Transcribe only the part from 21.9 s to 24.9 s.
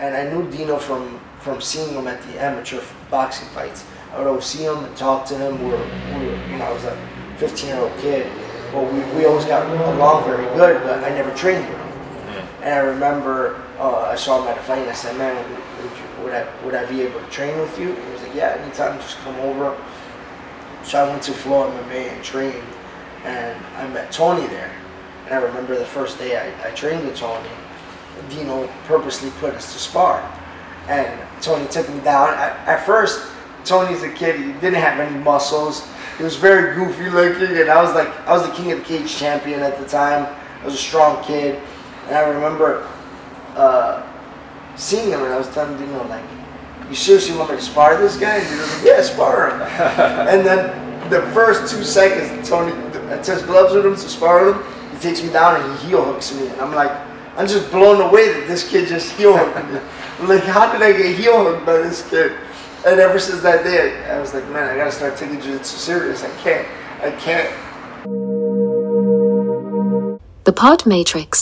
and trained, and I met Tony there.